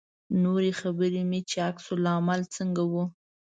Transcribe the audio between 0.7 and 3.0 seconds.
خبرې مې چې عکس العمل څنګه و.